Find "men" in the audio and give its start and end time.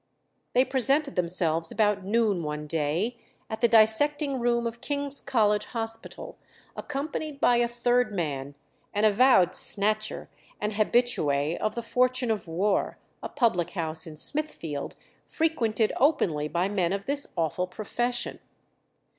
16.67-16.93